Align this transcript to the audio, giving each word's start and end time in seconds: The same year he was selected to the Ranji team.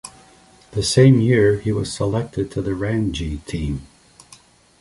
The 0.71 0.81
same 0.81 1.21
year 1.21 1.59
he 1.59 1.71
was 1.71 1.93
selected 1.93 2.49
to 2.53 2.61
the 2.63 2.73
Ranji 2.73 3.37
team. 3.45 3.85